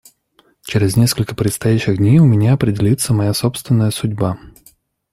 [0.63, 4.39] Через несколько предстоящих дней у меня определится моя собственная судьба.